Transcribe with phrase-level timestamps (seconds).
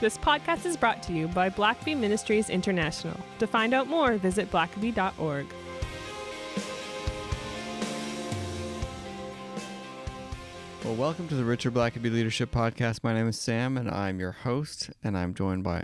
[0.00, 3.18] This podcast is brought to you by Blackaby Ministries International.
[3.40, 5.46] To find out more, visit blackaby.org.
[10.84, 13.02] Well, welcome to the Richard Blackaby Leadership Podcast.
[13.02, 15.82] My name is Sam, and I'm your host, and I'm joined by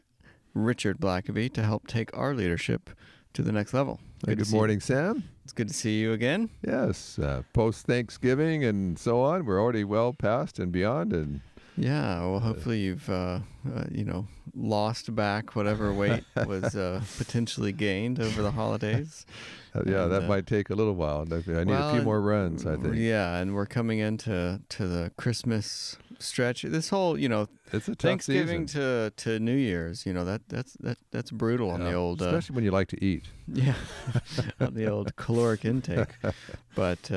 [0.54, 2.90] Richard Blackaby to help take our leadership
[3.32, 3.98] to the next level.
[4.24, 5.24] Good, good morning, Sam.
[5.42, 6.50] It's good to see you again.
[6.64, 9.44] Yes, uh, post Thanksgiving and so on.
[9.44, 11.40] We're already well past and beyond, and
[11.76, 13.40] yeah, well, hopefully you've uh,
[13.74, 19.26] uh, you know lost back whatever weight was uh, potentially gained over the holidays.
[19.74, 21.26] Uh, yeah, and, that uh, might take a little while.
[21.30, 22.94] I need well, a few more runs, I think.
[22.94, 26.62] Yeah, and we're coming into to the Christmas stretch.
[26.62, 30.06] This whole you know it's a Thanksgiving to to New Year's.
[30.06, 32.86] You know that that's that that's brutal on the old uh, especially when you like
[32.88, 33.24] to eat.
[33.48, 33.74] Yeah,
[34.60, 36.14] on the old caloric intake.
[36.76, 37.08] But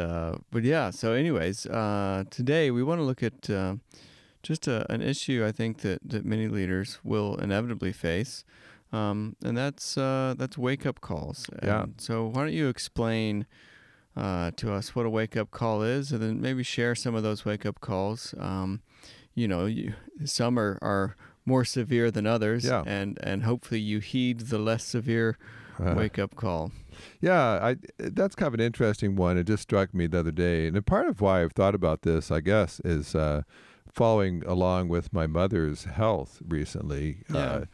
[0.51, 0.91] but yeah.
[0.91, 1.63] So, anyways,
[2.29, 3.49] today we want to look at
[4.47, 8.45] just a, an issue I think that, that many leaders will inevitably face,
[8.93, 11.48] um, and that's uh, that's wake up calls.
[11.62, 11.84] Yeah.
[11.84, 13.45] And so why don't you explain
[14.15, 17.23] uh, to us what a wake up call is, and then maybe share some of
[17.23, 18.34] those wake up calls.
[18.39, 18.81] Um,
[19.35, 22.84] you know, you, some are, are more severe than others, yeah.
[22.87, 25.37] and and hopefully you heed the less severe
[25.79, 26.71] uh, wake up call.
[27.20, 29.37] Yeah, I that's kind of an interesting one.
[29.37, 32.32] It just struck me the other day, and part of why I've thought about this,
[32.32, 33.41] I guess, is uh,
[33.98, 37.23] following along with my mother's health recently.
[37.34, 37.40] Yeah.
[37.40, 37.65] Uh,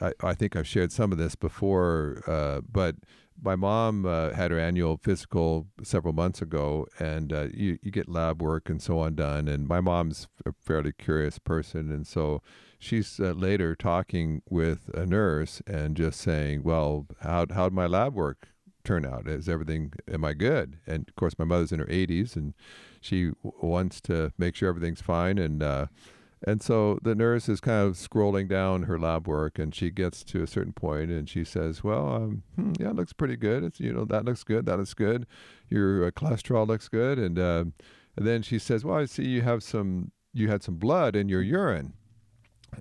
[0.00, 2.94] I, I, think I've shared some of this before, uh, but
[3.42, 8.08] my mom uh, had her annual physical several months ago, and uh, you, you get
[8.08, 9.48] lab work and so on done.
[9.48, 12.42] And my mom's a fairly curious person, and so
[12.78, 18.14] she's uh, later talking with a nurse and just saying, "Well, how how'd my lab
[18.14, 18.48] work
[18.84, 19.26] turn out?
[19.26, 19.92] Is everything?
[20.10, 22.54] Am I good?" And of course, my mother's in her 80s, and
[23.02, 25.86] she wants to make sure everything's fine and uh,
[26.44, 30.24] and so the nurse is kind of scrolling down her lab work and she gets
[30.24, 33.62] to a certain point and she says well um, hmm, yeah it looks pretty good.
[33.62, 34.66] It's you know that looks good.
[34.66, 35.26] That looks good.
[35.68, 37.18] Your uh, cholesterol looks good.
[37.18, 37.64] And uh,
[38.16, 41.28] and then she says well i see you have some you had some blood in
[41.28, 41.94] your urine.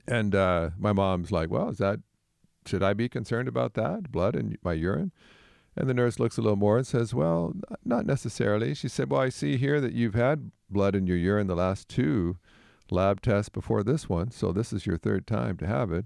[0.08, 2.00] And uh, my mom's like well is that
[2.66, 4.12] should i be concerned about that?
[4.12, 5.12] Blood in my urine
[5.76, 7.54] and the nurse looks a little more and says, Well,
[7.86, 8.74] not necessarily.
[8.74, 11.88] She said, Well, I see here that you've had blood in your urine the last
[11.88, 12.38] two
[12.90, 14.32] lab tests before this one.
[14.32, 16.06] So this is your third time to have it.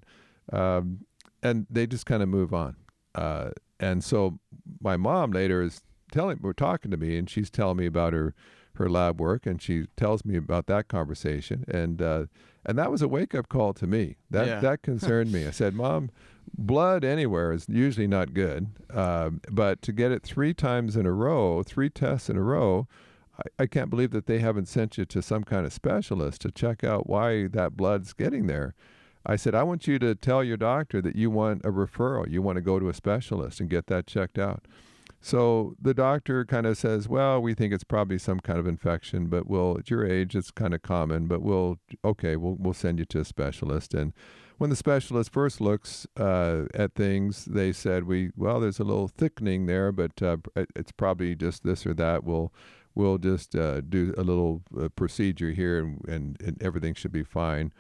[0.53, 1.05] Um,
[1.41, 2.75] and they just kind of move on.
[3.13, 3.49] Uh,
[3.79, 4.39] and so
[4.79, 8.33] my mom later is telling, we're talking to me, and she's telling me about her
[8.75, 12.25] her lab work, and she tells me about that conversation, and uh,
[12.65, 14.17] and that was a wake up call to me.
[14.29, 14.59] That yeah.
[14.59, 15.47] that concerned me.
[15.47, 16.09] I said, Mom,
[16.57, 21.11] blood anywhere is usually not good, uh, but to get it three times in a
[21.11, 22.87] row, three tests in a row,
[23.37, 26.51] I, I, can't believe that they haven't sent you to some kind of specialist to
[26.51, 28.73] check out why that blood's getting there.
[29.25, 32.29] I said, I want you to tell your doctor that you want a referral.
[32.29, 34.65] You want to go to a specialist and get that checked out.
[35.19, 39.25] So the doctor kind of says, Well, we think it's probably some kind of infection,
[39.25, 42.99] but we'll, at your age, it's kind of common, but we'll, okay, we'll, we'll send
[42.99, 43.95] you to a specialist.
[43.95, 44.13] And
[44.57, 49.07] when the specialist first looks uh, at things, they said, "We well, there's a little
[49.07, 50.37] thickening there, but uh,
[50.75, 52.23] it's probably just this or that.
[52.23, 52.53] We'll
[52.93, 57.23] we'll just uh, do a little uh, procedure here, and, and, and everything should be
[57.23, 57.73] fine."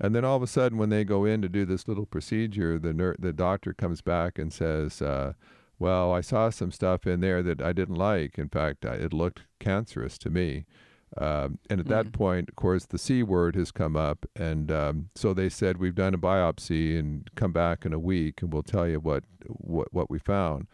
[0.00, 2.78] And then all of a sudden, when they go in to do this little procedure,
[2.78, 5.32] the ner- the doctor comes back and says, uh,
[5.78, 8.38] "Well, I saw some stuff in there that I didn't like.
[8.38, 10.66] In fact, it looked cancerous to me."
[11.16, 11.90] Um, and at mm.
[11.90, 12.12] that hmm.
[12.12, 14.26] point, of course, the C word has come up.
[14.36, 18.42] And um, so they said, We've done a biopsy and come back in a week
[18.42, 20.66] and we'll tell you what, what, what we found.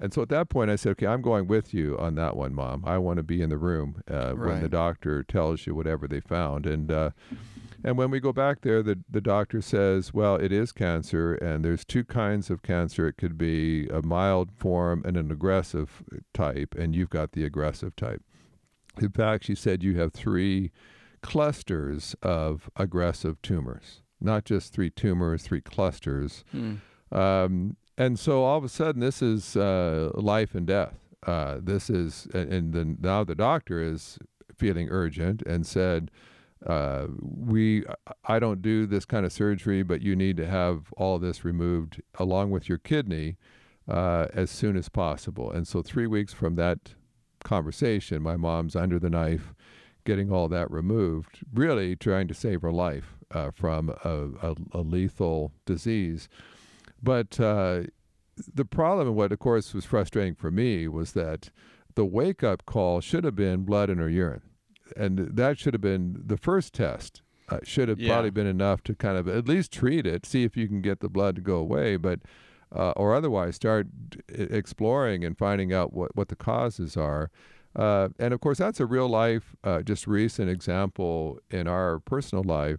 [0.00, 2.54] And so at that point, I said, Okay, I'm going with you on that one,
[2.54, 2.82] Mom.
[2.86, 4.52] I want to be in the room uh, right.
[4.52, 6.66] when the doctor tells you whatever they found.
[6.66, 7.10] And, uh,
[7.84, 11.64] and when we go back there, the, the doctor says, Well, it is cancer, and
[11.64, 13.06] there's two kinds of cancer.
[13.06, 16.02] It could be a mild form and an aggressive
[16.32, 18.22] type, and you've got the aggressive type.
[19.00, 20.70] In fact, she said you have three
[21.22, 26.44] clusters of aggressive tumors, not just three tumors, three clusters.
[26.52, 26.74] Hmm.
[27.10, 30.94] Um, and so all of a sudden, this is uh, life and death.
[31.26, 34.18] Uh, this is, and then now the doctor is
[34.54, 36.10] feeling urgent and said,
[36.64, 37.84] uh, "We,
[38.24, 42.00] I don't do this kind of surgery, but you need to have all this removed
[42.18, 43.36] along with your kidney
[43.88, 46.94] uh, as soon as possible." And so, three weeks from that
[47.44, 48.22] conversation.
[48.22, 49.54] My mom's under the knife,
[50.04, 54.80] getting all that removed, really trying to save her life uh, from a, a, a,
[54.80, 56.28] lethal disease.
[57.02, 57.82] But uh,
[58.54, 61.50] the problem, and what of course was frustrating for me, was that
[61.94, 64.42] the wake up call should have been blood in her urine.
[64.96, 68.12] And that should have been the first test uh, should have Yeah.
[68.14, 71.00] probably been enough to kind of at least treat it, see if you can get
[71.00, 72.20] the blood to go away, but
[72.74, 73.86] uh, or otherwise start
[74.28, 77.30] exploring and finding out what what the causes are.
[77.76, 82.42] Uh, and of course, that's a real life, uh, just recent example in our personal
[82.42, 82.78] life.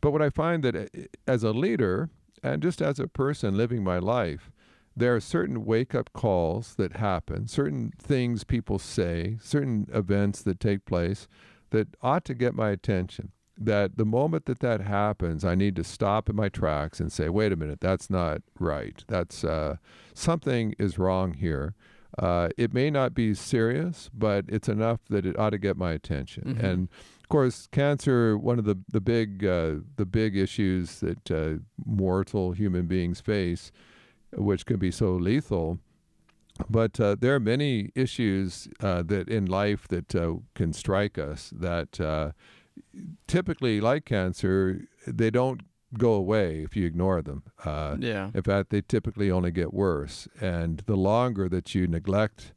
[0.00, 0.86] But what I find that uh,
[1.26, 2.10] as a leader
[2.42, 4.50] and just as a person living my life,
[4.96, 10.60] there are certain wake up calls that happen, certain things people say, certain events that
[10.60, 11.26] take place
[11.70, 13.32] that ought to get my attention.
[13.56, 17.28] That the moment that that happens, I need to stop in my tracks and say,
[17.28, 19.04] wait a minute, that's not right.
[19.06, 19.76] That's uh,
[20.12, 21.74] something is wrong here.
[22.18, 25.92] Uh, it may not be serious, but it's enough that it ought to get my
[25.92, 26.56] attention.
[26.56, 26.62] Mhm.
[26.64, 26.88] And
[27.20, 32.52] of course, cancer one of the the big uh, the big issues that uh, mortal
[32.52, 33.70] human beings face,
[34.32, 35.78] which can be so lethal.
[36.70, 41.50] But uh, there are many issues uh, that in life that uh, can strike us
[41.56, 42.30] that uh,
[43.26, 45.62] typically, like cancer, they don't
[45.98, 47.44] go away if you ignore them.
[47.64, 48.30] Uh, Yeah.
[48.34, 50.26] in fact, they typically only get worse.
[50.40, 52.52] And the longer that you neglect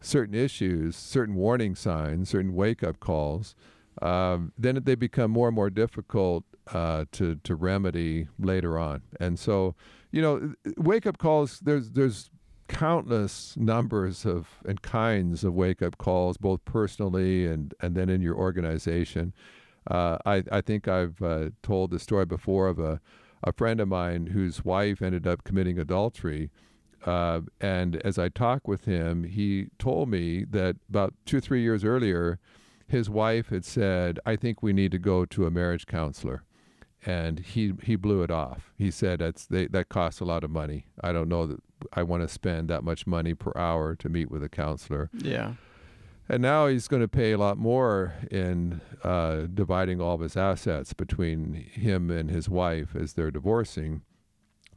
[0.00, 3.54] certain issues, certain warning signs, certain wake up calls,
[4.02, 9.02] um, then they become more and more difficult uh, to to remedy later on.
[9.20, 9.74] And so,
[10.10, 11.60] you know, wake up calls.
[11.60, 12.30] There's there's
[12.68, 18.22] countless numbers of and kinds of wake up calls, both personally and and then in
[18.22, 19.32] your organization.
[19.90, 23.00] Uh, I I think I've uh, told the story before of a
[23.44, 26.50] a friend of mine whose wife ended up committing adultery.
[27.04, 31.84] Uh, and as I talked with him, he told me that about two three years
[31.84, 32.40] earlier,
[32.88, 36.42] his wife had said, I think we need to go to a marriage counselor.
[37.04, 38.72] And he, he blew it off.
[38.76, 40.86] He said, That's, they, that costs a lot of money.
[41.00, 41.60] I don't know that
[41.92, 45.10] I want to spend that much money per hour to meet with a counselor.
[45.12, 45.54] Yeah.
[46.28, 50.36] And now he's going to pay a lot more in uh, dividing all of his
[50.36, 54.02] assets between him and his wife as they're divorcing.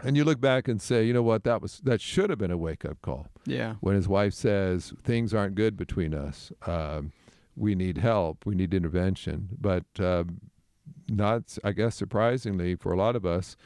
[0.03, 2.51] And you look back and say, you know what, that was that should have been
[2.51, 3.75] a wake up call Yeah.
[3.81, 6.51] when his wife says things aren't good between us.
[6.67, 7.11] Um,
[7.55, 8.45] we need help.
[8.45, 9.49] We need intervention.
[9.59, 10.39] But um,
[11.09, 13.57] not, I guess, surprisingly for a lot of us,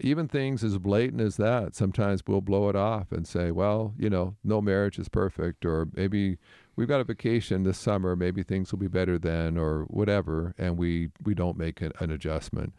[0.00, 4.10] even things as blatant as that, sometimes we'll blow it off and say, well, you
[4.10, 6.38] know, no marriage is perfect, or maybe
[6.76, 10.76] we've got a vacation this summer, maybe things will be better then, or whatever, and
[10.78, 12.72] we, we don't make an, an adjustment.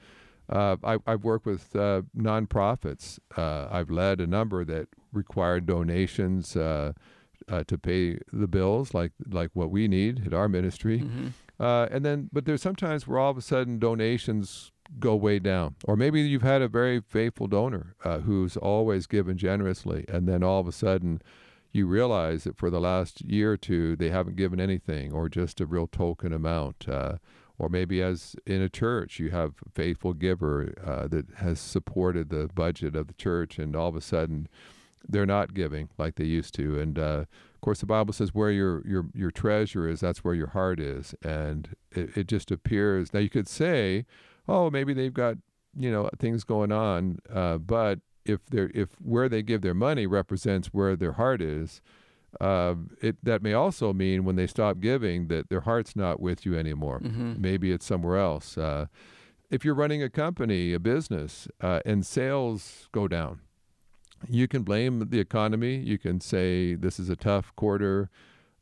[0.49, 3.19] Uh, I, I've worked with uh, nonprofits.
[3.37, 6.93] Uh, I've led a number that required donations uh,
[7.47, 10.99] uh, to pay the bills, like like what we need at our ministry.
[10.99, 11.27] hmm
[11.59, 15.75] Uh, and then, but there's sometimes where all of a sudden donations go way down,
[15.85, 20.43] or maybe you've had a very faithful donor uh, who's always given generously, and then
[20.43, 21.21] all of a sudden
[21.71, 25.61] you realize that for the last year or two they haven't given anything, or just
[25.61, 26.87] a real token amount.
[26.87, 27.17] Uh,
[27.57, 32.29] or maybe as in a church you have a faithful giver uh, that has supported
[32.29, 34.47] the budget of the church, and all of a sudden
[35.07, 37.25] they're not giving like they used to, and uh,
[37.59, 40.79] of course, the Bible says where your your your treasure is, that's where your heart
[40.79, 43.13] is, and it, it just appears.
[43.13, 44.05] Now you could say,
[44.49, 45.35] oh, maybe they've got
[45.75, 50.05] you know things going on, uh, but if they're if where they give their money
[50.07, 51.81] represents where their heart is,
[52.41, 56.45] uh, it that may also mean when they stop giving that their heart's not with
[56.45, 56.99] you anymore.
[56.99, 58.57] hmm Maybe it's somewhere else.
[58.57, 58.85] Uh,
[59.49, 63.39] if you're running a company, a business, uh, and sales go down,
[64.29, 65.77] you can blame the economy.
[65.77, 68.09] You can say this is a tough quarter,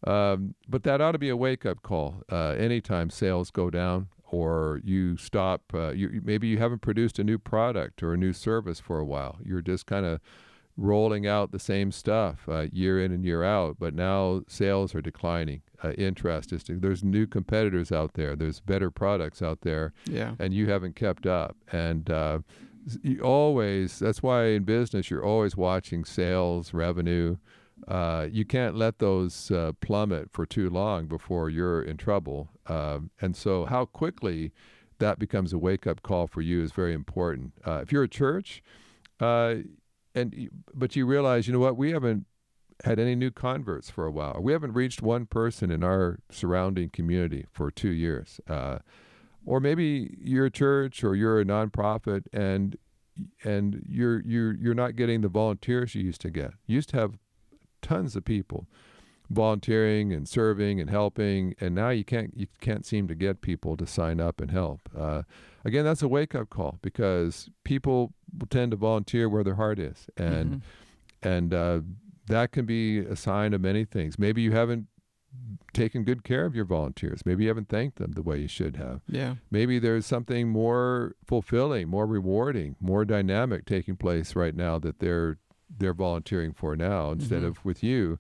[0.06, 2.22] um, but that ought to be a wake-up call.
[2.32, 7.24] Uh, anytime sales go down, or you stop, uh, you maybe you haven't produced a
[7.24, 9.38] new product or a new service for a while.
[9.44, 10.20] You're just kind of
[10.80, 15.02] rolling out the same stuff uh, year in and year out, but now sales are
[15.02, 15.62] declining.
[15.84, 18.36] Uh, interest is there's new competitors out there.
[18.36, 20.34] There's better products out there Yeah.
[20.40, 21.58] and you haven't kept up.
[21.72, 22.40] And uh,
[23.02, 27.38] you always, that's why in business, you're always watching sales, revenue.
[27.88, 32.50] Uh, you can't let those uh, plummet for too long before you're in trouble.
[32.68, 34.52] Um, and so, how quickly
[35.00, 37.54] that becomes a wake up call for you is very important.
[37.66, 38.64] Uh, if you're a church,
[39.20, 39.56] uh,
[40.16, 42.26] and but you realize, you know what, we haven't
[42.84, 44.40] had any new converts for a while.
[44.42, 48.40] We haven't reached one person in our surrounding community for two years.
[48.48, 48.80] Uh,
[49.46, 52.78] or maybe you're a church or you're a nonprofit and
[53.44, 56.52] and you're you're you're not getting the volunteers you used to get.
[56.68, 57.18] You used to have
[57.82, 58.68] tons of people
[59.30, 63.76] volunteering and serving and helping, and now you can't you can't seem to get people
[63.78, 64.82] to sign up and help.
[64.98, 65.24] Uh,
[65.66, 69.80] again, that's a wake up call because people will tend to volunteer where their heart
[69.80, 70.62] is, and Mhm.
[71.24, 71.82] and uh,
[72.28, 74.18] that can be a sign of many things.
[74.18, 74.88] Maybe you haven't
[75.74, 77.26] taken good care of your volunteers.
[77.26, 79.02] Maybe you haven't thanked them the way you should have.
[79.08, 79.36] Yeah.
[79.52, 85.38] Maybe there's something more fulfilling, more rewarding, more dynamic taking place right now that they're
[85.76, 87.48] they're volunteering for now instead Mhm.
[87.48, 88.20] of with you.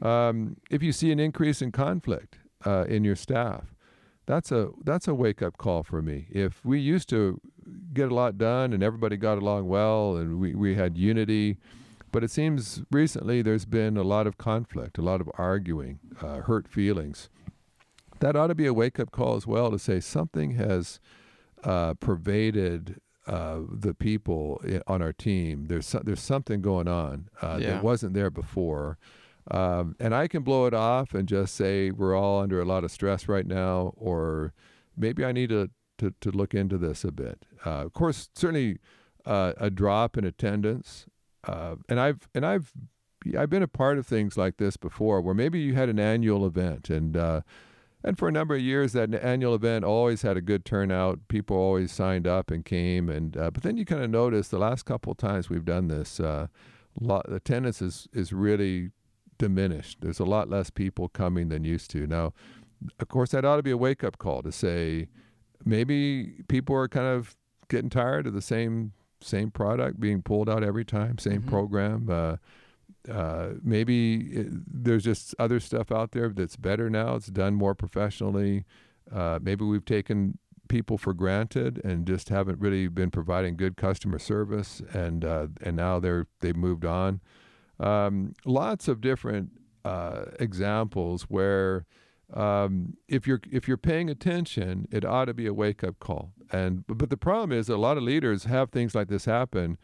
[0.00, 3.74] Um, if you see an increase in conflict uh, in your staff,
[4.26, 6.26] that's a that's a wake up call for me.
[6.30, 7.40] If we used to
[7.94, 11.56] get a lot done and everybody got along well and we, we had unity,
[12.12, 16.40] but it seems recently there's been a lot of conflict, a lot of arguing, uh,
[16.42, 17.28] hurt feelings.
[18.20, 21.00] That ought to be a wake up call as well to say something has
[21.64, 25.66] uh, pervaded uh, the people on our team.
[25.66, 27.74] There's so, there's something going on uh, Yeah.
[27.74, 28.98] that wasn't there before.
[29.50, 32.84] Um, and I can blow it off and just say we're all under a lot
[32.84, 34.52] of stress right now, or
[34.96, 37.44] maybe I need to to, to look into this a bit.
[37.66, 38.78] Uh, of course, certainly
[39.26, 41.06] uh, a drop in attendance,
[41.46, 42.72] uh, and I've and I've
[43.36, 46.46] I've been a part of things like this before, where maybe you had an annual
[46.46, 47.40] event, and uh,
[48.04, 51.18] and for a number of years that annual event always had a good turnout.
[51.28, 54.58] People always signed up and came, and uh, but then you kind of notice the
[54.58, 56.46] last couple of times we've done this, uh,
[57.00, 58.90] lot, attendance is is really
[59.38, 59.98] diminished.
[60.00, 62.06] There's a lot less people coming than used to.
[62.06, 62.32] Now,
[63.00, 65.08] of course, that ought to be a wake up call to say
[65.64, 67.36] maybe people are kind of
[67.68, 71.48] getting tired of the same same product being pulled out every time, same Mhm.
[71.48, 72.08] program.
[72.08, 72.36] Uh,
[73.10, 77.14] uh, maybe it, there's just other stuff out there that's better now.
[77.14, 78.64] It's done more professionally.
[79.12, 80.38] Uh, maybe we've taken
[80.68, 85.76] people for granted and just haven't really been providing good customer service, and uh, and
[85.76, 87.20] now they're they've moved on.
[87.80, 89.50] Um, lots of different
[89.84, 91.86] uh, examples where
[92.34, 96.32] um, if you're if you're paying attention, it ought to be a wake up call.
[96.52, 99.78] And but the problem is a lot of leaders have things like this happen,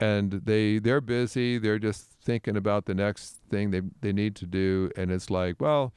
[0.00, 1.58] and they they're busy.
[1.58, 5.60] They're just thinking about the next thing they they need to do, and it's like,
[5.60, 5.92] well,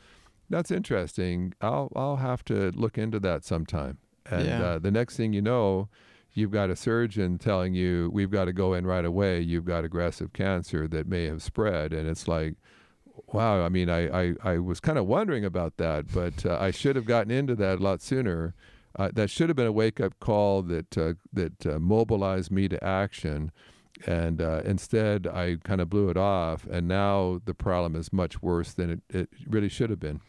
[0.49, 1.53] that's interesting.
[1.61, 3.97] I'll I'll have to look into that sometime.
[4.29, 4.61] And Yeah.
[4.63, 5.87] uh, the next thing you know,
[6.33, 9.39] you've got a surgeon telling you we've got to go in right away.
[9.41, 12.55] You've got aggressive cancer that may have spread, and it's like,
[13.33, 13.63] wow.
[13.65, 16.95] I mean, I I, I was kind of wondering about that, but uh, I should
[16.95, 18.53] have gotten into that a lot sooner.
[18.99, 22.67] Uh, that should have been a wake up call that uh, that uh, mobilized me
[22.67, 23.51] to action.
[24.05, 28.41] And uh, instead, I kind of blew it off, and now the problem is much
[28.41, 30.21] worse than it, it really should have been.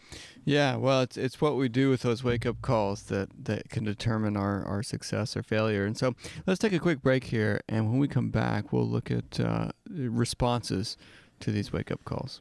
[0.45, 3.85] Yeah, well, it's it's what we do with those wake up calls that that can
[3.85, 5.85] determine our our success or failure.
[5.85, 6.15] And so,
[6.47, 9.71] let's take a quick break here, and when we come back, we'll look at uh,
[9.91, 10.97] responses
[11.41, 12.41] to these wake up calls.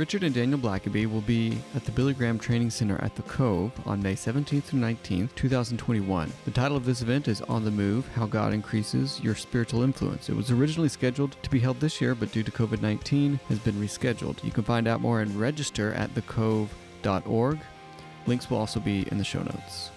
[0.00, 3.70] Richard and Daniel Blackaby will be at the Billy Graham Training Center at the Cove
[3.84, 6.32] on May 17th through 19th, 2021.
[6.46, 10.30] The title of this event is On the Move How God Increases Your Spiritual Influence.
[10.30, 13.58] It was originally scheduled to be held this year, but due to COVID 19, has
[13.58, 14.42] been rescheduled.
[14.42, 17.58] You can find out more and register at thecove.org.
[18.26, 19.90] Links will also be in the show notes.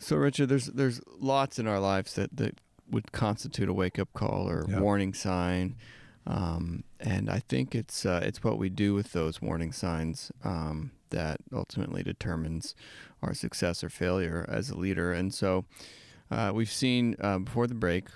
[0.00, 2.60] So, Richard, there's there's lots in our lives that, that
[2.90, 4.80] would constitute a wake up call or Yeah.
[4.80, 5.76] warning sign.
[6.28, 10.92] Um, and I think it's uh, it's what we do with those warning signs um,
[11.08, 12.74] that ultimately determines
[13.22, 15.12] our success or failure as a leader.
[15.12, 15.64] And so
[16.30, 18.08] uh, we've seen uh, before the break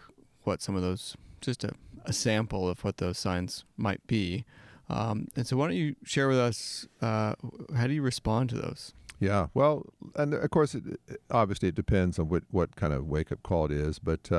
[0.44, 1.72] what some of those just a,
[2.04, 4.44] a sample of what those signs might be.
[4.90, 7.34] Um, and so why don't you share with us uh,
[7.74, 8.92] how do you respond to those?
[9.20, 10.82] Yeah, well, and of course, it,
[11.30, 14.00] obviously, it depends on what, what kind of wake up call it is.
[14.00, 14.30] But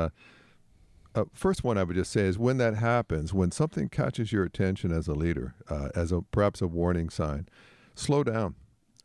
[1.15, 4.43] uh, first one I would just say is when that happens, when something catches your
[4.43, 7.47] attention as a leader, uh, as a perhaps a warning sign,
[7.95, 8.55] slow down,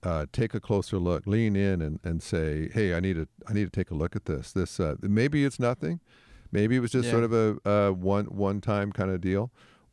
[0.03, 3.53] uh, take a closer look, lean in, and, and say, "Hey, I need to I
[3.53, 4.53] need to take a look at this.
[4.53, 6.01] This uh, maybe it's nothing,
[6.53, 7.13] maybe it was just Yeah.
[7.13, 9.51] sort of a, a one one time kind of deal."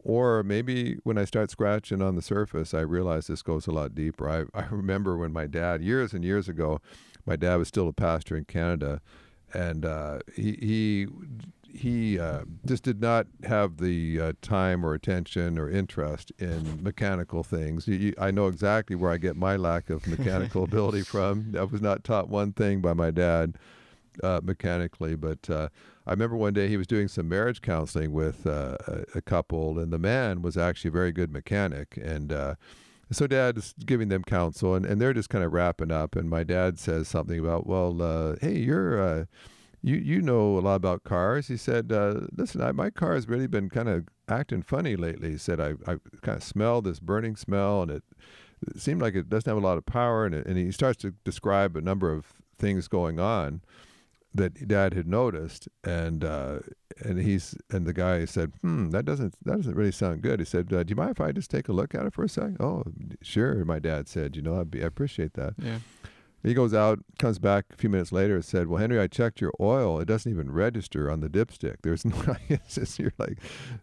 [0.07, 3.95] Or maybe when I start scratching on the surface, I realize this goes a lot
[3.95, 4.29] deeper.
[4.29, 6.79] I, I remember when my dad, years and years ago,
[7.25, 9.01] my dad was still a pastor in Canada,
[9.51, 11.07] and uh, he he
[11.75, 17.43] he uh, just did not have the uh, time or attention or interest in mechanical
[17.43, 17.89] things.
[18.17, 21.53] I know exactly where I get my lack of mechanical ability from.
[21.57, 23.57] I was not taught one thing by my dad
[24.23, 25.69] uh, mechanically, but uh,
[26.07, 29.77] I remember one day he was doing some marriage counseling with uh, a, a couple,
[29.77, 31.97] and the man was actually a very good mechanic.
[31.97, 32.55] And uh,
[33.11, 36.15] so dad is giving them counsel, and, and they're just kind of wrapping up.
[36.15, 39.27] And my dad says something about, well, uh, hey, you're.
[39.85, 41.47] You, you know a lot about cars.
[41.47, 45.29] He said, uh, listen, I, my car has really been kind of acting funny lately.
[45.29, 48.03] He said, I, I kind of smell this burning smell, and it,
[48.65, 50.25] it seemed like it doesn't have a lot of power.
[50.25, 53.61] And, it, and he starts to describe a number of things going on
[54.33, 56.59] that Dad had noticed, and uh,
[57.03, 60.45] and he's and the guy said, "Hmm, that doesn't that doesn't really sound good." He
[60.45, 62.29] said, uh, "Do you mind if I just take a look at it for a
[62.29, 62.83] second?" Oh,
[63.21, 63.63] sure.
[63.65, 65.77] My dad said, "You know, I'd be, I appreciate that." Yeah.
[66.45, 69.41] He goes out, comes back a few minutes later, and said, "Well, Henry, I checked
[69.41, 69.99] your oil.
[69.99, 71.77] It doesn't even register on the dipstick.
[71.81, 72.15] There's no.
[72.47, 73.39] It's just, you're like,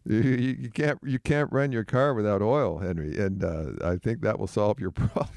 [0.07, 3.19] you, you can't you can't run your car without oil, Henry.
[3.19, 5.29] And uh, I think that will solve your problem.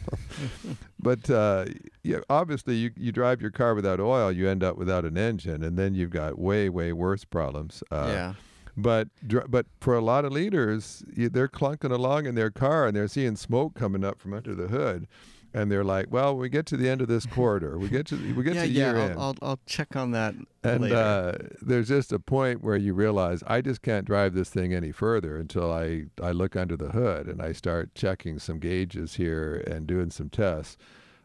[0.99, 1.65] but uh,
[2.03, 5.63] yeah, obviously, you you drive your car without oil, you end up without an engine,
[5.63, 7.81] and then you've got way way worse problems.
[7.89, 8.33] Uh, yeah.
[8.77, 9.07] But
[9.47, 13.07] but for a lot of leaders, you, they're clunking along in their car and they're
[13.07, 15.07] seeing smoke coming up from under the hood
[15.55, 18.35] and they're like, "Well, we get to the end of this corridor, we get to
[18.35, 18.91] we get yeah, to yeah.
[18.91, 20.95] year I'll, end, I'll, I'll check on that and later.
[20.95, 24.91] uh, there's just a point where you realize I just can't drive this thing any
[24.91, 29.63] further until I I look under the hood and I start checking some gauges here
[29.65, 30.77] and doing some tests.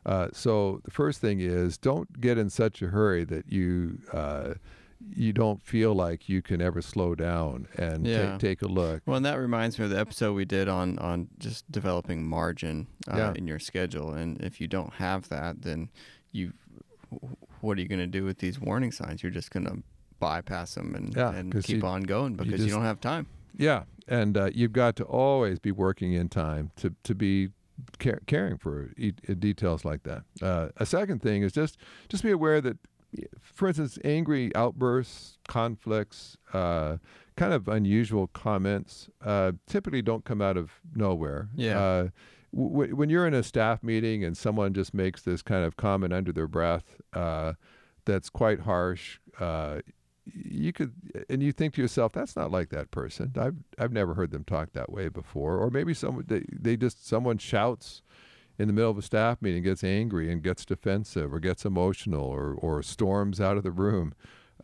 [0.06, 3.98] Uh, so the first thing is don't get in such a hurry that you.
[4.12, 4.54] Uh,
[5.16, 8.36] you don't feel like you can ever slow down and Yeah.
[8.38, 9.02] take a look.
[9.06, 12.86] Well, and that reminds me of the episode we did on on just developing margin
[13.10, 13.32] uh, Yeah.
[13.34, 15.88] in your schedule, and if you don't have that, then
[16.32, 16.52] you,
[17.60, 19.22] what are you going to do with these warning signs?
[19.22, 19.82] You're just going to
[20.18, 23.26] bypass them and, Yeah, and keep you- on going because you, just- don't have time.
[23.56, 27.50] Yeah, and uh, you've got to always be working in time to to be
[27.98, 30.22] care- caring for e- details like that.
[30.40, 31.76] Uh, a second thing is just
[32.08, 32.76] just be aware that,
[33.40, 36.98] for instance, angry outbursts, conflicts, uh,
[37.36, 41.48] kind of unusual comments, uh, typically don't come out of nowhere.
[41.54, 41.78] Yeah.
[41.80, 42.08] Uh,
[42.54, 46.12] w- when you're in a staff meeting and someone just makes this kind of comment
[46.12, 47.54] under their breath uh,
[48.04, 49.80] that's quite harsh, uh,
[50.32, 50.92] you could
[51.28, 54.44] and you think to yourself that's not like that person i've i've never heard them
[54.44, 58.02] talk that way before or maybe someone they, they just someone shouts
[58.60, 62.24] in the middle of a staff meeting gets angry and gets defensive or gets emotional
[62.24, 64.14] or or storms out of the room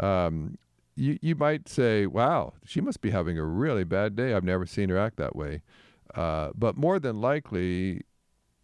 [0.01, 0.59] um,
[0.97, 4.35] you you might say wow she must be having a really bad day.
[4.35, 5.63] I've never seen her act that way.
[6.15, 8.03] Uh, but more than likely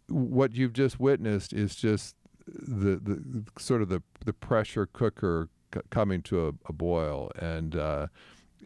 [0.09, 2.15] what you've just witnessed is just
[2.47, 7.31] the the sort of the the pressure cooker c- coming to a, a boil.
[7.37, 8.07] And uh,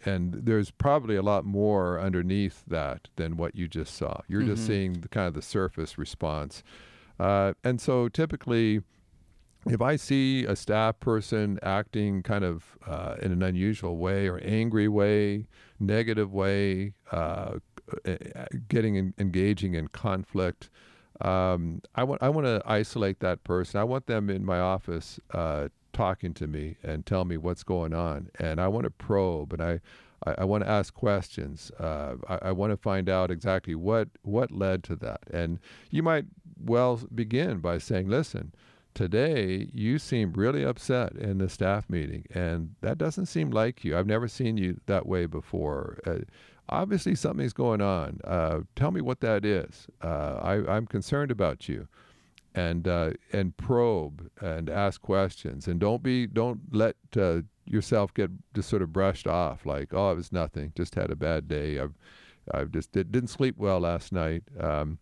[0.05, 4.21] and there's probably a lot more underneath that than what you just saw.
[4.27, 4.67] You're just Mhm.
[4.67, 6.63] seeing the kind of the surface response,
[7.19, 8.81] uh, and so typically.
[9.69, 14.37] If I see a staff person acting kind of uh, in an unusual way or
[14.37, 17.59] angry way, negative way, uh,
[18.05, 18.15] uh,
[18.69, 20.69] getting in, engaging in conflict,
[21.19, 23.77] um, I want I want to isolate that person.
[23.81, 27.93] I want them in my office uh, talking to me and tell me what's going
[27.93, 29.79] on, and I want to probe and I.
[30.25, 31.71] I, I want to ask questions.
[31.79, 35.19] Uh, I, I want to find out exactly what what led to that.
[35.31, 35.59] And
[35.91, 36.25] you might
[36.59, 38.51] well begin by saying, "Listen,
[38.95, 43.95] today you seem really upset in the staff meeting, and that doesn't seem like you.
[43.95, 45.99] I've never seen you that way before.
[46.03, 46.25] Uh,
[46.67, 48.19] obviously, something's going on.
[48.23, 49.87] Uh, tell me what that is.
[50.03, 51.87] Uh, I, I'm concerned about you."
[52.57, 58.31] And uh, and probe and ask questions and don't be don't let uh, yourself get
[58.55, 61.79] just sort of brushed off like oh it was nothing just had a bad day
[61.79, 61.93] I've
[62.51, 64.97] I've just did, didn't sleep well last night um,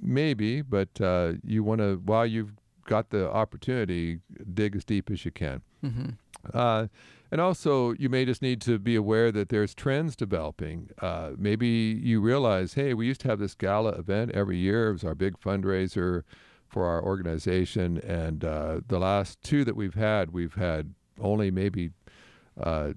[0.00, 2.52] maybe but uh, you want to while you've
[2.86, 4.18] got the opportunity
[4.54, 6.10] dig as deep as you can Mm-hmm.
[6.54, 6.86] uh,
[7.32, 10.90] and also, you may just need to be aware that there's trends developing.
[11.00, 14.90] Uh, maybe you realize, hey, we used to have this gala event every year.
[14.90, 16.24] It was our big fundraiser
[16.72, 17.98] for our organization.
[17.98, 21.90] And uh, the last two that we've had, we've had only maybe
[22.60, 22.94] uh,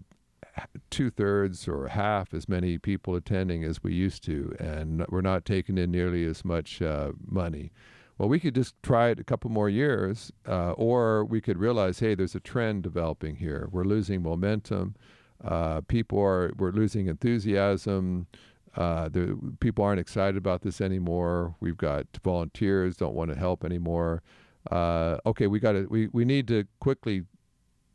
[0.89, 4.55] two thirds or half as many people attending as we used to.
[4.59, 7.71] And we're not taking in nearly as much uh, money.
[8.17, 11.99] Well, we could just try it a couple more years, uh, or we could realize,
[11.99, 13.67] hey, there's a trend developing here.
[13.69, 14.95] We're losing momentum.
[15.43, 18.27] Uh, people are we're losing enthusiasm.
[18.75, 21.55] Uh, the, people aren't excited about this anymore.
[21.59, 24.21] We've got volunteers don't want to help anymore.
[24.69, 27.23] Uh, okay, we got to we, we need to quickly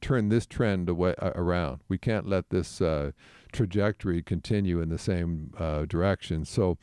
[0.01, 1.81] turn this trend away uh, around.
[1.89, 3.13] We can't let this uh,
[3.53, 6.45] trajectory continue in the same uh, direction.
[6.45, 6.79] So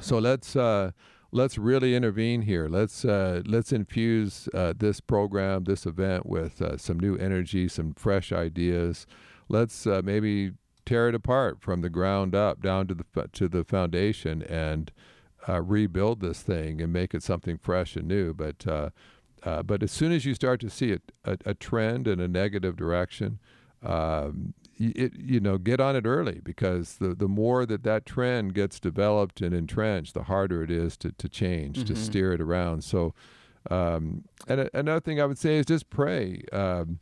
[0.00, 0.90] so let's uh,
[1.32, 2.68] let's really intervene here.
[2.68, 7.94] Let's uh, let's infuse uh, this program, this event, with uh, some new energy, some
[7.94, 9.06] fresh ideas.
[9.48, 10.52] Let's maybe
[10.86, 14.92] tear it apart from the ground up down to the to the foundation and
[15.48, 18.32] uh, rebuild this thing and make it something fresh and new.
[18.32, 18.90] But uh,
[19.42, 22.26] uh, but as soon as you start to see it, a, a trend in a
[22.28, 23.38] negative direction,
[23.82, 28.54] um, it, you know, get on it early because the, the more that that trend
[28.54, 31.96] gets developed and entrenched, the harder it is to, to change, to Mhm.
[31.96, 32.82] steer it around.
[32.84, 33.14] So,
[33.70, 36.42] um, and a, another thing I would say is just pray.
[36.52, 36.98] Um,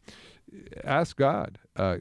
[0.84, 1.58] ask God.
[1.76, 1.98] Uh,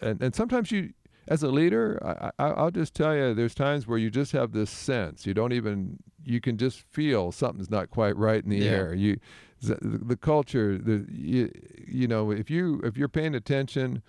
[0.00, 0.92] and and sometimes you,
[1.28, 4.52] as a leader, I, I, I'll just tell you, there's times where you just have
[4.52, 5.26] this sense.
[5.26, 8.70] You don't even you can just feel something's not quite right in the Yeah.
[8.70, 8.94] air.
[8.94, 9.18] You
[9.62, 11.50] the, the culture the you,
[11.86, 14.02] you know if you if you're paying attention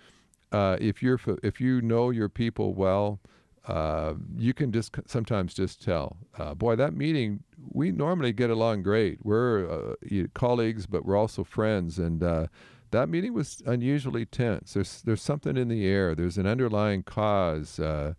[0.52, 3.18] uh, if you're if you know your people well
[3.66, 8.82] uh, you can just sometimes just tell uh, boy that meeting we normally get along
[8.82, 9.94] great we're uh,
[10.34, 12.46] colleagues but we're also friends and uh,
[12.90, 17.78] that meeting was unusually tense there's there's something in the air there's an underlying cause
[17.80, 18.14] uh,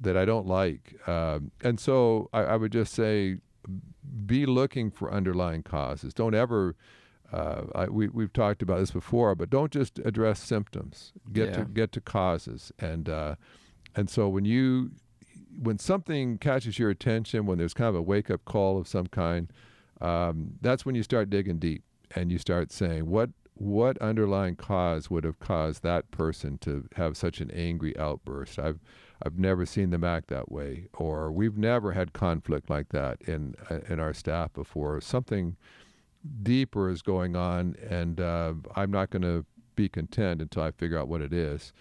[0.00, 3.38] that I don't like um, and so I, I would just say
[4.26, 6.14] be looking for underlying causes.
[6.14, 6.74] Don't ever.
[7.30, 11.12] Uh, I, we we've talked about this before, but don't just address symptoms.
[11.30, 11.56] Get Yeah.
[11.56, 13.34] to get to causes, and uh,
[13.94, 14.92] and so when you
[15.60, 19.08] when something catches your attention, when there's kind of a wake up call of some
[19.08, 19.52] kind,
[20.00, 21.82] um, that's when you start digging deep
[22.14, 27.16] and you start saying what what underlying cause would have caused that person to have
[27.16, 28.58] such an angry outburst.
[28.58, 28.80] I've
[29.20, 33.56] I've never seen them act that way, or we've never had conflict like that in
[33.70, 35.00] uh, in our staff before.
[35.00, 35.56] Something
[36.42, 39.44] deeper is going on, and uh, I'm not going to
[39.74, 41.72] be content until I figure out what it is.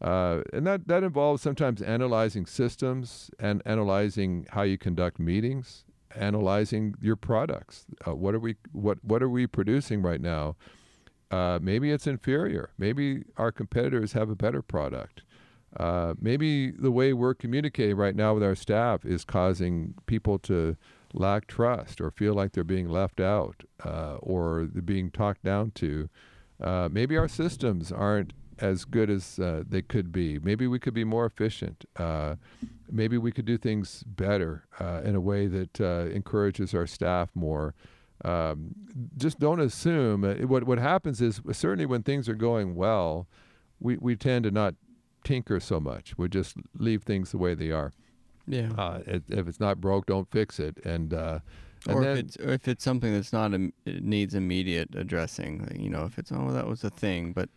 [0.00, 5.84] Uh, and that, that involves sometimes analyzing systems and analyzing how you conduct meetings,
[6.16, 7.86] analyzing your products.
[8.06, 10.56] Uh, what are we what what are we producing right now?
[11.32, 12.70] Uh, maybe it's inferior.
[12.76, 15.22] Maybe our competitors have a better product.
[15.74, 20.76] Uh, maybe the way we're communicating right now with our staff is causing people to
[21.14, 25.70] lack trust or feel like they're being left out uh, or they're being talked down
[25.70, 26.10] to.
[26.60, 30.38] Uh, maybe our systems aren't as good as uh, they could be.
[30.38, 31.86] Maybe we could be more efficient.
[31.96, 32.36] Uh,
[32.90, 34.64] maybe we could do things better
[35.02, 37.74] in a way that encourages our staff more.
[38.24, 38.74] Um,
[39.16, 40.24] just don't assume.
[40.24, 43.26] Uh, what what happens is certainly when things are going well,
[43.80, 44.74] we, we tend to not
[45.24, 46.16] tinker so much.
[46.16, 47.92] We just leave things the way they are.
[48.46, 48.70] Yeah.
[48.76, 50.78] Uh, if, if it's not broke, don't fix it.
[50.84, 51.40] And uh,
[51.86, 54.94] and or then, if it's or if it's something that's not Im- it needs immediate
[54.94, 57.48] addressing, you know, if it's oh that was a thing, but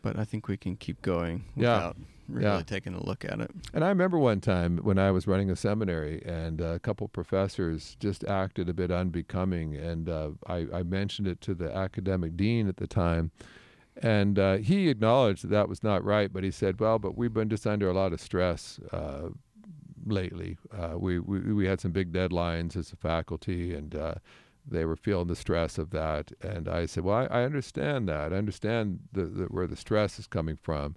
[0.00, 1.92] but I think we can keep going Yeah.
[2.32, 2.62] Really Yeah.
[2.62, 3.50] taking a look at it.
[3.74, 7.96] And I remember one time when I was running a seminary, and a couple professors
[8.00, 12.68] just acted a bit unbecoming, and uh, I, I mentioned it to the academic dean
[12.68, 13.30] at the time,
[13.96, 17.34] and uh, he acknowledged that that was not right, but he said, "Well, but we've
[17.34, 19.28] been just under a lot of stress uh,
[20.06, 20.56] lately.
[20.76, 24.14] Uh, we, we we had some big deadlines as a faculty, and." Uh,
[24.64, 28.32] they were feeling the stress of that, and I said, "Well, I, I understand that.
[28.32, 30.94] I understand the, the, where the stress is coming from,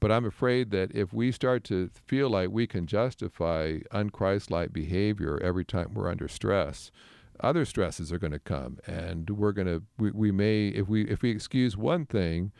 [0.00, 5.38] but I'm afraid that if we start to feel like we can justify unchristlike behavior
[5.42, 6.90] every time we're under stress,
[7.40, 11.04] other stresses are going to come, and we're going to we, we may if we
[11.04, 12.52] if we excuse one thing,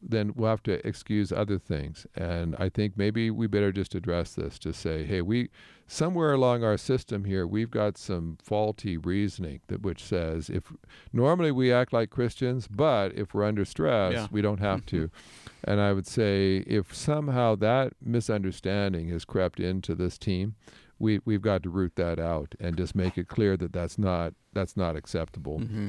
[0.00, 2.06] then we'll have to excuse other things.
[2.14, 5.50] And I think maybe we better just address this to say, hey, we
[5.86, 10.72] somewhere along our system here, we've got some faulty reasoning that which says if
[11.12, 14.26] normally we act like Christians, but if we're under stress, Yeah.
[14.30, 15.10] we don't have to.
[15.64, 20.54] And I would say if somehow that misunderstanding has crept into this team,
[21.00, 24.34] we we've got to root that out and just make it clear that that's not
[24.52, 25.58] that's not acceptable.
[25.58, 25.88] hmm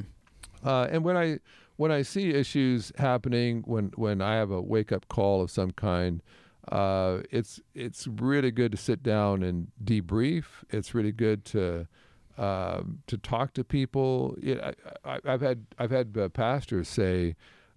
[0.64, 1.38] Uh, and when I
[1.80, 5.70] when I see issues happening, when when I have a wake up call of some
[5.70, 6.22] kind,
[6.70, 10.44] uh, it's it's really good to sit down and debrief.
[10.68, 11.88] It's really good to
[12.36, 14.36] um to talk to people.
[14.42, 14.60] It,
[15.06, 17.34] I, I've had I've had uh, pastors say,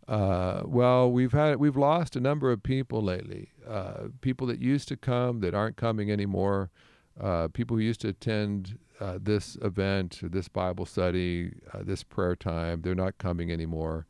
[0.09, 3.51] uh, "Well, we've had we've lost a number of people lately.
[3.65, 6.71] Uh, people that used to come that aren't coming anymore.
[7.19, 12.35] Uh, people who used to attend uh, this event, this Bible study, uh, this prayer
[12.35, 14.05] time, they're not coming anymore.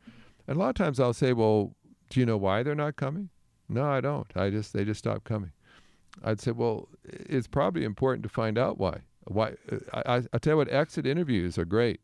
[0.46, 1.74] And a lot of times I'll say, "Well,
[2.10, 3.30] do you know why they're not coming?"
[3.68, 4.26] No, I don't.
[4.36, 5.52] I just they just stopped coming.
[6.22, 9.54] I'd say, "Well, it's probably important to find out why." Why?
[9.92, 12.00] I, I, I tell you what, exit interviews are great.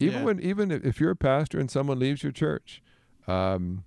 [0.00, 0.24] Even Yeah.
[0.26, 2.82] when even if if you're a pastor and someone leaves your church,
[3.26, 3.84] um,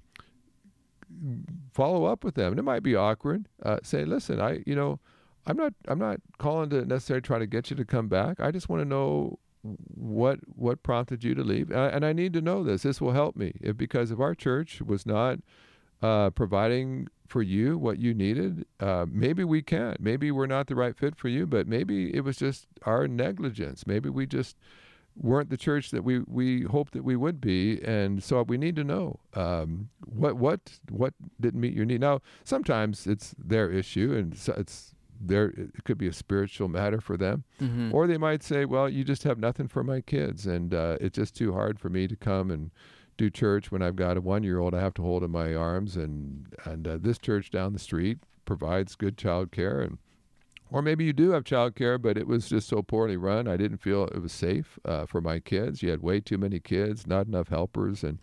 [1.73, 2.51] follow up with them.
[2.53, 3.47] And it might be awkward.
[3.61, 4.99] Uh, say, listen, I, you know,
[5.45, 8.39] I'm not, I'm not calling to necessarily try to get you to come back.
[8.39, 12.41] I just want to know what, what prompted you to leave, and I, need to
[12.41, 12.83] know this.
[12.83, 15.39] This will help me if, because if our church was not
[16.01, 19.99] uh, providing for you what you needed, uh, maybe we can't.
[19.99, 23.85] Maybe we're not the right fit for you, but maybe it was just our negligence.
[23.85, 24.57] Maybe we just
[25.15, 28.75] weren't the church that we, we hoped that we would be, and so we need
[28.77, 32.01] to know um, what what what didn't meet your need.
[32.01, 34.95] Now, sometimes it's their issue, and so it's
[35.27, 38.89] their it could be a spiritual matter for them, hmm or they might say, "Well,
[38.89, 42.07] you just have nothing for my kids, and uh, it's just too hard for me
[42.07, 42.71] to come and
[43.17, 45.53] do church when I've got a one year old I have to hold in my
[45.53, 49.97] arms, and and uh, this church down the street provides good child care and
[50.71, 53.45] or maybe you do have child care, but it was just so poorly run.
[53.47, 55.83] I didn't feel it was safe uh, for my kids.
[55.83, 58.19] You had way too many kids, not enough helpers, and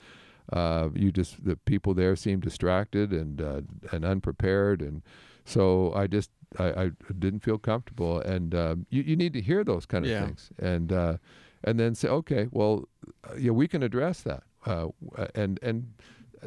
[0.50, 3.60] uh, you just the people there seemed distracted and uh,
[3.92, 5.02] and unprepared, and
[5.44, 8.20] so I just I, I didn't feel comfortable.
[8.20, 10.24] And um, you you need to hear those kind of Yeah.
[10.26, 11.16] things, and uh,
[11.64, 12.88] and then say, okay, well,
[13.28, 14.88] uh, yeah, we can address that, uh,
[15.34, 15.92] and and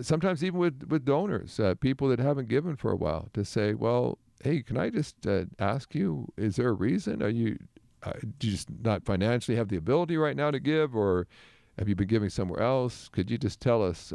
[0.01, 3.73] sometimes even with with donors, uh, people that haven't given for a while, to say,
[3.73, 7.21] well, hey, can I just uh, ask you, is there a reason?
[7.21, 7.57] Are you
[8.03, 11.27] uh, do you just not financially have the ability right now to give, or
[11.77, 13.09] have you been giving somewhere else?
[13.09, 14.11] Could you just tell us?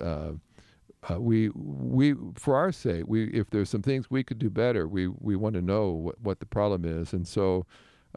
[1.08, 4.88] Uh, we we for our sake, we if there's some things we could do better,
[4.88, 7.64] we we want to know what, what the problem is, and so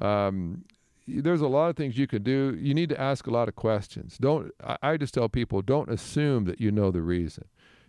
[0.02, 0.64] um,
[1.08, 2.58] there's a lot of things you can do.
[2.60, 4.18] You need to ask a lot of questions.
[4.18, 7.46] Don't I, I just tell people don't assume that you know the reason.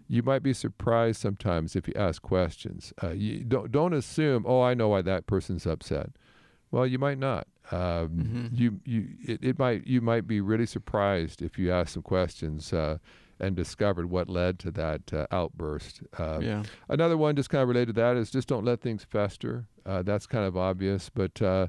[0.08, 2.92] You might be surprised sometimes if you ask questions.
[3.02, 4.44] Uh, you don't don't assume.
[4.46, 6.10] Oh, I know why that person's upset.
[6.72, 7.46] Well, you might not.
[7.72, 8.58] Um, Mhm.
[8.58, 12.72] You you it, it might you might be really surprised if you ask some questions
[12.72, 12.98] uh,
[13.40, 16.03] and discovered what led to that uh, outburst.
[16.18, 16.62] Uh, yeah.
[16.88, 19.66] Another one, just kind of related to that, is just don't let things fester.
[19.87, 21.68] Uh, that's kind of obvious, but uh,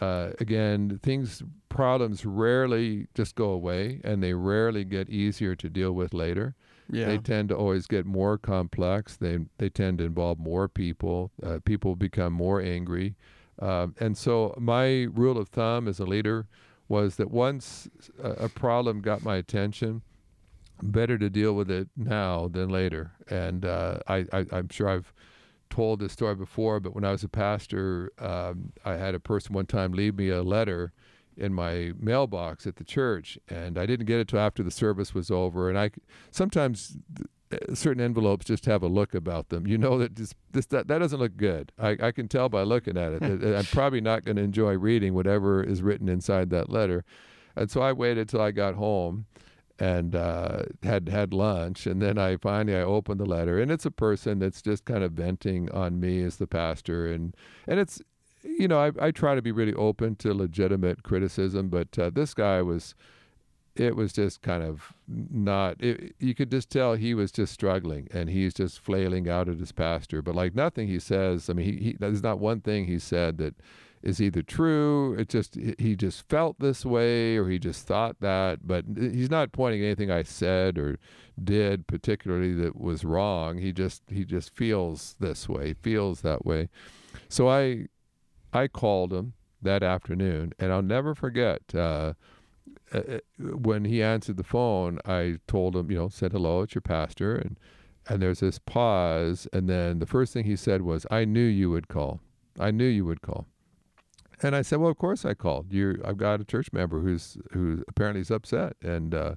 [0.00, 5.92] uh, again, things, problems rarely just go away, and they rarely get easier to deal
[5.92, 6.54] with later.
[6.92, 7.06] Yeah.
[7.06, 9.16] They tend to always get more complex.
[9.16, 11.30] They they tend to involve more people.
[11.42, 13.14] Uh, people become more angry,
[13.60, 16.48] um, and so my rule of thumb as a leader
[16.88, 17.88] was that once
[18.22, 20.02] a, a problem got my attention,
[20.82, 23.12] better to deal with it now than later.
[23.28, 25.12] And uh, I, I'm sure I've
[25.70, 29.54] told this story before, but when I was a pastor, um, I had a person
[29.54, 30.92] one time leave me a letter
[31.36, 35.14] in my mailbox at the church, and I didn't get it till after the service
[35.14, 35.68] was over.
[35.68, 35.90] And I
[36.30, 36.98] sometimes
[37.52, 39.66] uh, certain envelopes just have a look about them.
[39.66, 41.72] You know that this, this that, that doesn't look good.
[41.78, 43.22] I, I can tell by looking at it.
[43.22, 47.04] I'm probably not going to enjoy reading whatever is written inside that letter.
[47.56, 49.26] And so I waited till I got home
[49.80, 53.86] and uh, had had lunch, and then I finally I opened the letter, and it's
[53.86, 57.34] a person that's just kind of venting on me as the pastor, and
[57.66, 58.02] and it's
[58.42, 62.34] you know I I try to be really open to legitimate criticism, but uh, this
[62.34, 62.94] guy was
[63.76, 68.08] it was just kind of not it, you could just tell he was just struggling
[68.12, 71.64] and he's just flailing out at his pastor but like nothing he says i mean
[71.64, 73.54] he, he there's not one thing he said that
[74.02, 78.66] is either true it just he just felt this way or he just thought that
[78.66, 80.98] but he's not pointing anything i said or
[81.42, 86.68] did particularly that was wrong he just he just feels this way feels that way
[87.28, 87.86] so i
[88.52, 92.14] i called him that afternoon and i'll never forget uh
[92.92, 96.82] uh, when he answered the phone, I told him, you know, said hello, it's your
[96.82, 97.58] pastor, and
[98.08, 101.70] and there's this pause, and then the first thing he said was, "I knew you
[101.70, 102.20] would call.
[102.58, 103.46] I knew you would call."
[104.42, 105.72] And I said, "Well, of course I called.
[105.72, 109.34] You, I've got a church member who's who apparently is upset, and uh,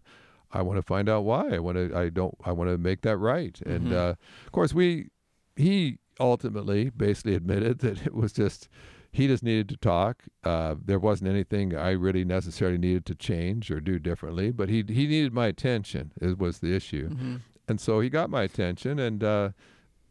[0.52, 1.50] I want to find out why.
[1.56, 1.96] I want to.
[1.98, 2.36] I don't.
[2.46, 3.94] I want to make that right." And Mhm.
[3.94, 5.10] uh, of course, we
[5.56, 8.70] he ultimately basically admitted that it was just
[9.12, 10.24] he just needed to talk.
[10.44, 14.84] Uh, there wasn't anything I really necessarily needed to change or do differently, but he
[14.88, 16.14] he needed my attention.
[16.22, 17.42] It was the issue, Mhm.
[17.68, 19.50] and so he got my attention, and uh,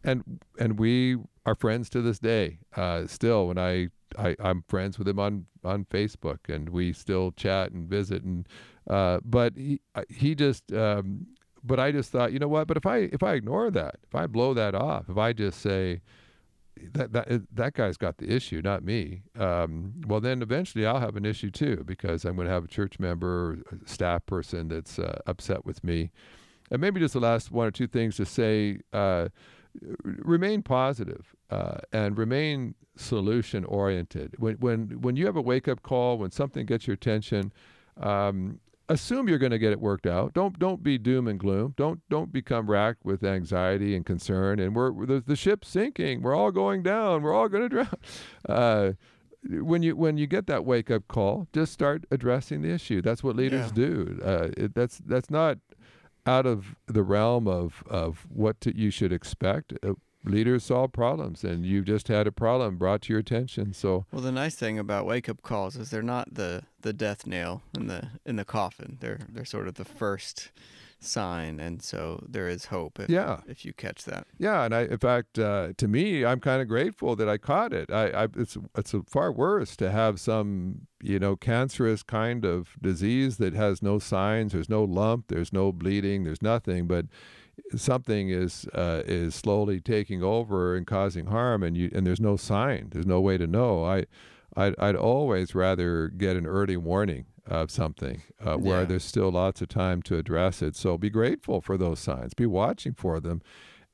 [0.05, 2.59] and and we are friends to this day.
[2.77, 3.89] Uh, still, when I,
[4.19, 8.49] I I'm friends with him on on Facebook, and we still chat and visit, and
[8.89, 10.73] uh, but he I- he just.
[10.73, 11.27] Um,
[11.65, 12.67] but I just thought, you know what?
[12.67, 15.61] But if I if I ignore that, if I blow that off, if I just
[15.61, 16.01] say,
[16.95, 19.23] that that that guy's got the issue, not me.
[19.39, 22.69] Um, well, then eventually I'll have an issue too because I'm going to have a
[22.69, 26.11] church member, or staff person that's uh, upset with me.
[26.71, 29.29] And maybe just the last one or two things to say: uh,
[30.03, 34.35] remain positive, uh, and remain solution oriented.
[34.39, 37.53] When when when you have a wake up call, when something gets your attention.
[38.01, 40.35] Um, assume you're going to get it worked out.
[40.35, 41.73] Don't don't be doom and gloom.
[41.77, 44.59] Don't don't become racked with anxiety and concern.
[44.59, 46.23] And we're the, the ship's sinking.
[46.23, 47.23] We're all going down.
[47.23, 47.97] We're all going to drown.
[48.49, 48.93] Uh,
[49.45, 53.03] when you when you get that wake up call, just start addressing the issue.
[53.03, 53.75] That's what leaders Yeah.
[53.75, 54.21] do.
[54.25, 55.59] Uh, it, that's that's not
[56.27, 59.73] out of the realm of of what to, you should expect.
[59.83, 63.73] Uh, leaders solve problems, and you've just had a problem brought to your attention.
[63.73, 67.27] So Well, the nice thing about wake up calls is they're not the, the death
[67.27, 68.99] nail in the in the coffin.
[69.01, 70.51] They're they're sort of the first
[71.05, 72.99] sign, and so there is hope.
[73.01, 73.41] If, Yeah.
[73.47, 74.27] if you catch that.
[74.39, 77.73] Yeah, and I, in fact, uh, to me, I'm kind of grateful that I caught
[77.73, 77.91] it.
[77.91, 83.37] I, I it's it's far worse to have some you know cancerous kind of disease
[83.39, 84.53] that has no signs.
[84.53, 85.29] There's no lump.
[85.29, 86.25] There's no bleeding.
[86.25, 87.07] There's nothing, but
[87.77, 92.37] something is uh, is slowly taking over and causing harm, and you and there's no
[92.37, 92.89] sign.
[92.91, 93.85] There's no way to know.
[93.85, 94.07] I
[94.57, 98.85] I'd, I'd always rather get an early warning of something uh, where Yeah.
[98.87, 100.77] there's still lots of time to address it.
[100.77, 102.35] So be grateful for those signs.
[102.35, 103.43] Be watching for them.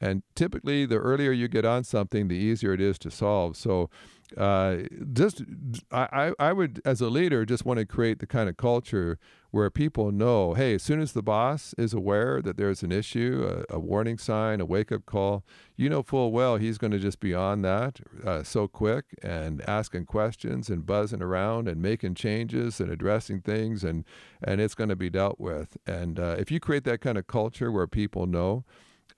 [0.01, 3.57] And typically, the earlier you get on something, the easier it is to solve.
[3.57, 3.91] So,
[4.37, 4.79] uh,
[5.13, 5.43] just
[5.91, 9.19] I, I would, as a leader, just want to create the kind of culture
[9.51, 13.65] where people know, hey, as soon as the boss is aware that there's an issue,
[13.71, 15.45] a, a warning sign, a wake up call,
[15.77, 19.63] you know full well he's going to just be on that uh, so quick and
[19.69, 24.05] asking questions and buzzing around and making changes and addressing things, and
[24.43, 25.77] and it's going to be dealt with.
[25.87, 28.65] And uh, if you create that kind of culture where people know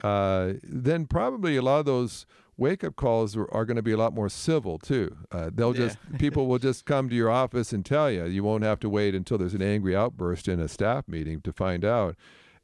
[0.03, 2.27] uh, then probably a lot of those
[2.61, 5.16] wake up calls are, are going to be a lot more civil too.
[5.33, 5.87] Uh, they'll Yeah.
[5.87, 8.27] just people will just come to your office and tell you.
[8.27, 11.53] You won't have to wait until there's an angry outburst in a staff meeting to
[11.53, 12.14] find out.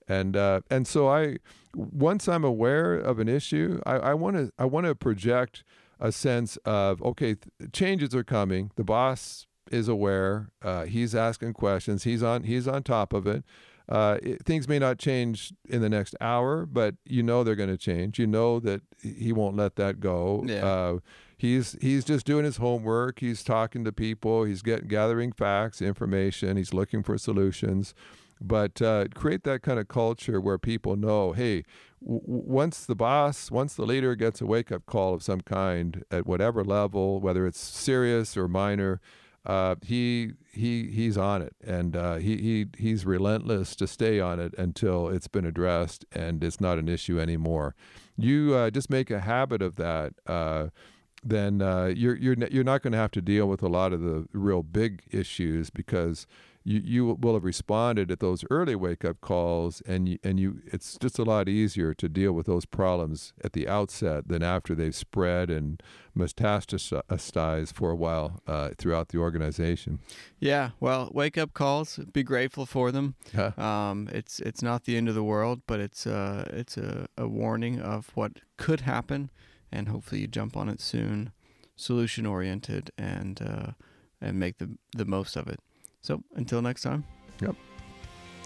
[0.06, 1.38] And uh, and so I
[1.74, 5.64] once I'm aware of an issue, I want to I want to project
[5.98, 8.70] a sense of okay, th- changes are coming.
[8.76, 10.50] The boss is aware.
[10.62, 12.04] Uh, he's asking questions.
[12.04, 13.42] He's on he's on top of it
[13.88, 17.68] uh, it, things may not change in the next hour, but you know they're going
[17.68, 18.18] to change.
[18.18, 20.44] You know that he won't let that go.
[20.46, 20.66] Yeah.
[20.66, 20.98] Uh,
[21.36, 23.20] he's he's just doing his homework.
[23.20, 24.44] He's talking to people.
[24.44, 26.56] He's getting gathering facts, information.
[26.56, 27.94] He's looking for solutions.
[28.40, 31.64] But uh, create that kind of culture where people know, hey,
[32.02, 36.04] w- once the boss, once the leader gets a wake up call of some kind
[36.10, 39.00] at whatever level, whether it's serious or minor,
[39.46, 44.40] uh, he he he's on it, and uh, he he he's relentless to stay on
[44.40, 47.74] it until it's been addressed and it's not an issue anymore.
[48.16, 50.14] You uh, just make a habit of that.
[51.28, 54.00] Then uh, you're you're you're not going to have to deal with a lot of
[54.00, 56.26] the real big issues because
[56.66, 60.60] you you will have responded at those early wake up calls and you, and you
[60.66, 64.74] it's just a lot easier to deal with those problems at the outset than after
[64.74, 65.80] they've spread and
[66.16, 70.00] metastasized for a while uh, throughout the organization.
[70.40, 70.70] Yeah.
[70.80, 72.00] Well, wake up calls.
[72.12, 73.14] Be grateful for them.
[73.32, 73.52] Yeah.
[73.56, 77.28] Um, it's it's not the end of the world, but it's uh it's a, a
[77.28, 79.30] warning of what could happen,
[79.72, 81.32] and hopefully you jump on it soon,
[81.74, 83.72] solution oriented, and uh,
[84.20, 85.60] and make the the most of it.
[86.02, 87.04] So until next time.
[87.40, 87.56] Yep.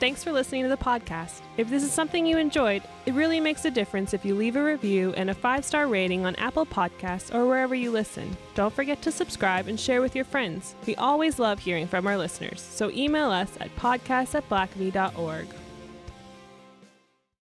[0.01, 1.43] Thanks for listening to the podcast.
[1.59, 4.65] If this is something you enjoyed, it really makes a difference if you leave a
[4.65, 8.35] review and a five star rating on Apple Podcasts or wherever you listen.
[8.55, 10.75] Don't forget to subscribe and share with your friends.
[10.87, 15.49] We always love hearing from our listeners, so email us at podcast at blackaby.org.